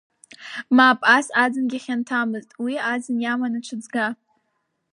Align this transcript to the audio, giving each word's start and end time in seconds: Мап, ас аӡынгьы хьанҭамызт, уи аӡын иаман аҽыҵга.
Мап, 0.75 0.99
ас 1.15 1.27
аӡынгьы 1.43 1.79
хьанҭамызт, 1.83 2.49
уи 2.63 2.73
аӡын 2.91 3.17
иаман 3.21 3.53
аҽыҵга. 3.59 4.07